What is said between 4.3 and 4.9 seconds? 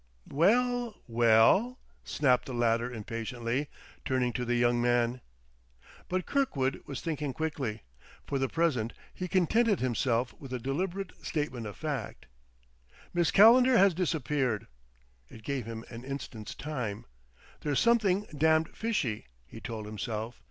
to the young